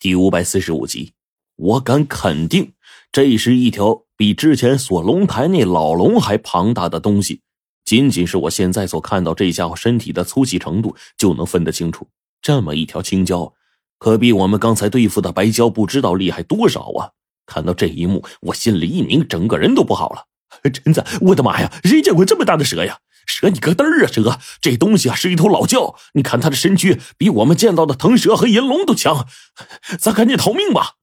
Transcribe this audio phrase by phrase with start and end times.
[0.00, 1.10] 第五百四十五集，
[1.56, 2.72] 我敢肯定，
[3.10, 7.40] 这是一条比之前锁龙台那老龙还庞大的东西。
[7.84, 12.06] 仅仅是我现在所看到这家伙身体的粗细程度，就能分得清楚。
[12.40, 13.52] 这么一条青蛟，
[13.98, 17.10] 可比我们刚才对付的白蛟不知道厉害多少啊！
[17.44, 20.26] 看到这一幕，我心里一拧，整个人都不好了。
[20.72, 22.96] 陈子，我的妈呀，谁见过这么大的蛇呀？
[23.28, 24.08] 蛇你个嘚儿啊！
[24.10, 29.28] 蛇这东西啊是一头老蛟，你看它的身躯比我们见到的腾蛇和银龙都强，
[30.00, 30.94] 咱赶紧逃命吧！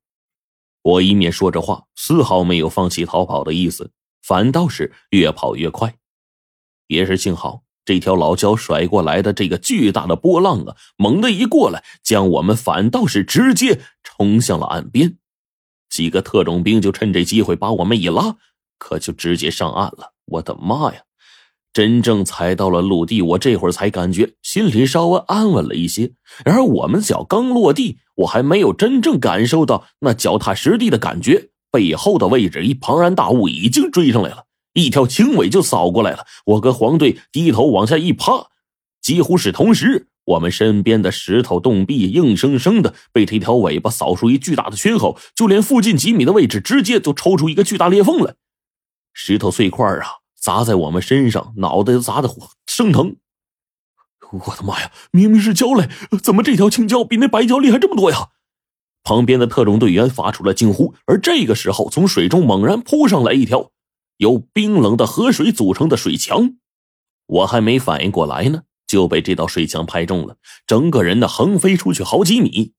[0.81, 3.91] 我一面说着话，丝毫没有放弃逃跑的意思，
[4.21, 5.95] 反倒是越跑越快。
[6.87, 15.17] 也是幸好，这条老蛟甩过来的这个巨大的波浪啊，猛地一过来，将我们反倒是直接冲向了岸边。
[15.89, 18.35] 几个特种兵就趁这机会把我们一拉，
[18.77, 20.13] 可就直接上岸了。
[20.25, 21.01] 我的妈呀！
[21.75, 26.13] 真正踩到了陆地，我这会儿才感觉心里稍微安稳了一些。
[26.45, 36.25] 然而我们脚刚落地，我还没有真正感受到那脚踏实地的感觉，背后的位置一庞然大物已经追上来了，一条青尾就扫过来了。
[36.45, 38.47] 我跟黄队低头往下一趴，
[39.01, 48.35] 几乎是同时，我们身边的石头洞壁硬生生的被这条尾巴扫出一巨大的缺口，就连附近几米的位置直接就抽出一个巨大裂缝来，
[49.13, 50.23] 石头碎块啊！
[50.45, 52.29] 砸在我们身上，脑袋砸的
[52.67, 53.15] 生疼。
[54.29, 54.91] 我的妈呀！
[55.09, 55.89] 明明是蛟嘞，
[56.21, 58.29] 怎么这条青蛟比那白蛟厉害这么多呀？
[59.01, 60.93] 旁边的特种队员发出了惊呼。
[61.07, 63.71] 而这个时候，从水中猛然扑上来一条
[64.17, 66.53] 由冰冷的河水组成的水墙，
[67.25, 72.73] 我还没反应过来呢，就被这道水墙拍中了，整个人呢横飞出去好几米。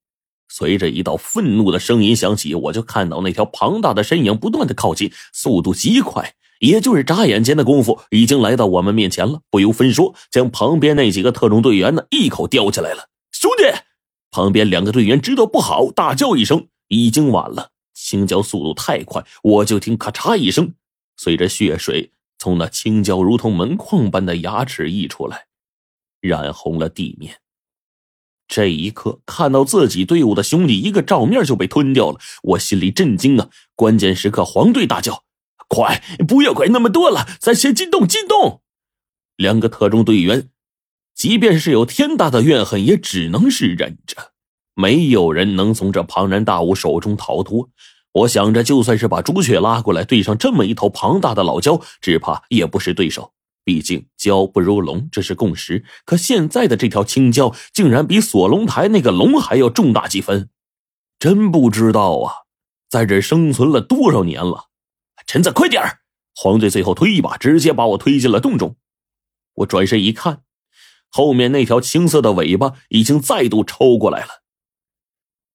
[0.48, 6.34] 随着一道愤怒的声音响起，我就看到那条庞大的身影不断的靠近，速度极快。
[6.60, 9.40] 也就是眨眼间的功夫，已经来到我们面前了。
[9.50, 13.08] 不由分说，将旁边那几个特种队员呢一口叼起来了。
[13.32, 13.64] 兄弟，
[14.30, 17.70] 旁边两个队员知道不好，大叫一声，已经晚了。
[17.94, 20.74] 青椒速度太快，我就听咔嚓一声，
[21.16, 25.46] 随着血水从那青椒如同门框般的牙齿溢出来，
[26.20, 27.40] 染红了地面。
[28.48, 33.48] 这一刻，看到自己队伍的兄弟一个照面就被吞掉了，我心里震惊啊！
[33.74, 35.24] 关键时刻，黄队大叫。
[35.68, 38.62] 快，不要管那么多了，咱先进洞，进洞！
[39.36, 40.48] 两个特种队员，
[41.14, 44.32] 即便是有天大的怨恨，也只能是忍着。
[44.74, 47.70] 没有人能从这庞然大物手中逃脱。
[48.12, 53.32] 我想着，就算是把朱雀拉过来，对上这么一头庞大的老蛟，只怕也不是对手。
[53.64, 55.84] 毕竟蛟不如龙，这是共识。
[56.04, 60.48] 可现在的这条青蛟，竟然比锁龙台那个龙还要重大几分，
[61.18, 62.32] 真不知道啊，
[62.88, 64.66] 在这生存了多少年了。
[65.26, 65.98] 陈子，快点儿！
[66.36, 68.76] 黄队最后推一把，直接把我推进了洞中。
[69.54, 70.42] 我转身一看，
[71.10, 74.42] 后面那条青色的尾巴已经再度抽过来了。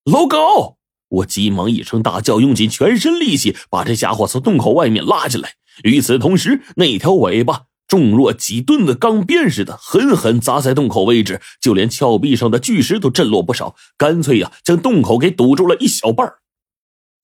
[0.03, 0.77] 老狗！
[1.07, 5.55] 我急忙一声大叫，用尽全身力气把这家伙从洞口外面拉进来。
[5.83, 16.41] 与此同时，那条尾巴重若几吨的钢鞭似的，狠狠砸在洞口位置，就连峭壁上的巨石都震落不少，干脆呀，将洞口给堵住了一小半儿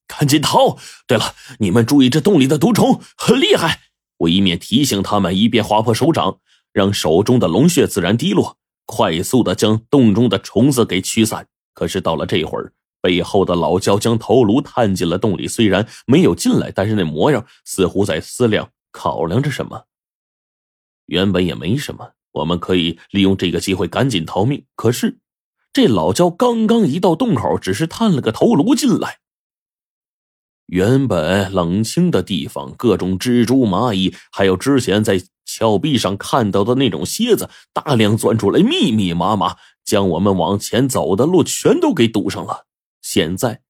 [0.07, 0.77] 赶紧逃！
[1.05, 3.81] 对了，你们注意这洞里的毒虫很厉害。
[4.19, 6.39] 我一面提醒他们，一边划破手掌，
[6.73, 11.47] 让手中的龙血自然滴落，快速的将洞中的虫子给驱散。
[11.73, 19.83] 可是到了这会儿，背后的老焦将头颅探进了洞里，虽然没有进来，但是那模样似乎在思量、考量着什么。
[21.05, 24.65] 原本也没什么，我们可以利用这个机会赶紧逃命。
[24.75, 25.19] 可是
[25.71, 29.19] 这老焦刚刚一到洞口，只是探了个头颅进来。
[30.67, 39.55] 原本冷清的地方，各种蜘蛛、蚂蚁，还有之前在峭壁上看到的那种蝎子，大量钻出来，密密麻麻，
[39.85, 42.65] 将我们往前走的路全都给堵上了。
[43.01, 43.61] 现在，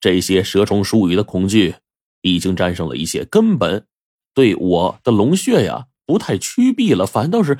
[0.00, 1.74] 这些蛇虫鼠蚁的恐惧
[2.22, 3.86] 已经战胜了一些，根本
[4.34, 7.58] 对我的龙穴呀不太趋避了，反倒是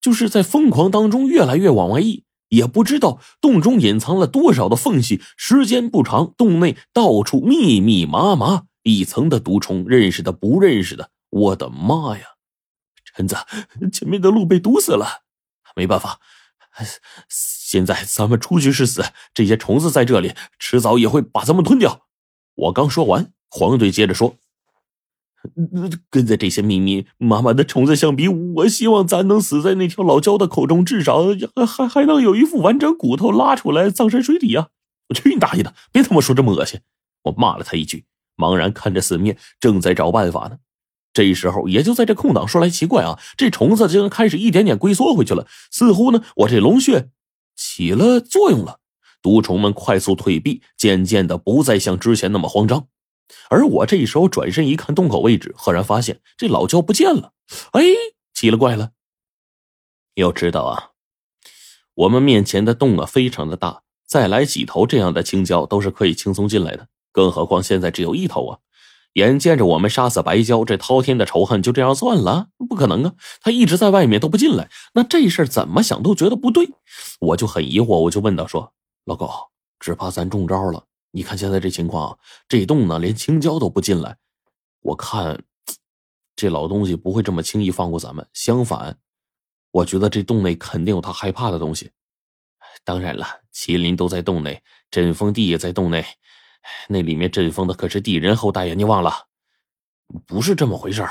[0.00, 2.24] 就是在疯狂当中越来越往外溢。
[2.48, 12.24] 也不知道洞中隐藏了多少的缝隙，时间不长，洞内到处密密麻麻一层的毒虫，认识的不认识的，我的妈呀！
[13.04, 13.36] 陈子，
[13.92, 15.22] 前面的路被堵死了，
[15.74, 16.20] 没办法，
[17.28, 22.06] 现在咱们出去是死，这些虫子在这里，迟早也会把咱们吞掉。
[22.54, 24.36] 我刚说完，黄队接着说。
[26.10, 31.24] 跟在这些密密麻麻的虫子相比，我希望咱能死在那条老蛟的口中，至少
[31.66, 34.68] 还还能有一副完整骨头拉出来葬身水底啊！
[35.08, 35.74] 我去你大爷的！
[35.92, 36.80] 别他妈说这么恶心！
[37.22, 38.04] 我骂了他一句，
[38.36, 40.58] 茫然看着四面，正在找办法呢。
[41.12, 47.08] 这时候，也就在这空档，说来奇怪啊，这虫子竟然开始一点点龟缩回去了，似乎呢，我这龙穴
[47.56, 48.80] 起了作用了。
[49.20, 52.86] 毒虫们快速退避，渐渐的不再像之前那么慌张。
[53.50, 57.32] 而我这时候转身一看洞口位置，赫然发现这老焦不见了。
[57.72, 57.82] 哎，
[58.34, 58.90] 奇了怪了！
[60.14, 60.90] 要知道啊，
[61.94, 66.88] 我们面前的洞啊非常的大，再来几头这样的青椒都是可以轻松进来的。
[67.12, 68.58] 更何况现在只有一头啊！
[69.14, 72.48] 眼见着我们杀死白蛟，这滔天的仇恨就这样算了？
[72.68, 73.14] 不可能啊！
[73.40, 76.68] 他一直在外面都不进来，那这事儿怎么想都觉得不对。
[77.20, 78.72] 我就很疑惑，我就问道：“说
[79.06, 80.84] 老高，只怕咱中招了。
[81.18, 82.16] 你看现在这情况，
[82.48, 84.16] 这洞呢连青椒都不进来，
[84.82, 85.42] 我看
[86.36, 88.24] 这老东西不会这么轻易放过咱们。
[88.32, 88.96] 相反，
[89.72, 91.90] 我觉得这洞内肯定有他害怕的东西。
[92.84, 94.62] 当然了，麒麟都在洞内，
[94.92, 96.06] 阵风帝也在洞内。”
[96.88, 98.74] 那里面阵风的可是地人后代呀！
[98.74, 99.12] 你忘了？
[100.24, 101.04] 不是这么回事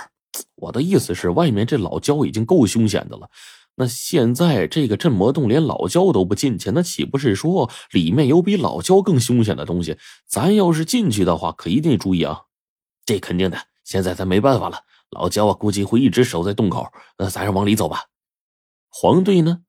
[0.55, 3.29] 我的意思是，外面这老焦已经够凶险的了，
[3.79, 9.97] 那现在这个镇魔洞连老焦都不进去，那岂不是说里面有比老焦更凶险的东西？
[10.25, 12.41] 咱要是进去的话，可一定注意啊！
[13.05, 13.67] 这肯定的。
[13.83, 14.79] 现在咱没办法了，
[15.11, 16.91] 老焦啊，估计会一直守在洞口。
[17.19, 18.05] 那咱是往里走吧。
[18.89, 19.61] 黄队呢，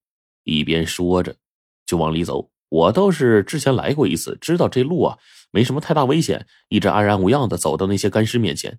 [0.42, 1.36] 一边说着，
[1.84, 2.50] 就往里走。
[2.70, 5.18] 我倒是之前来过一次，知道这路啊
[5.50, 8.78] 没什么太大危险，一直安然无恙的走到那些干尸面前。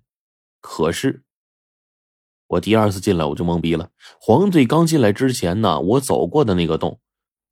[0.60, 1.22] 可是
[2.50, 3.90] 我第二次进来我就懵逼了。
[4.20, 6.98] 黄队刚进来之前呢，我走过的那个洞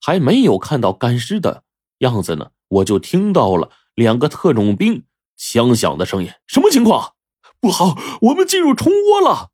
[0.00, 1.62] 还没有看到干尸的
[1.98, 5.04] 样子呢，我就听到了两个特种兵
[5.36, 6.30] 枪响的声音。
[6.46, 7.12] 什么情况？
[7.60, 9.50] 不好，我们进入虫窝了！